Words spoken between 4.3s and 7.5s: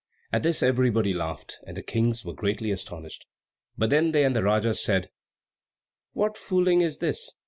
the Rajas said, "What fooling is this?"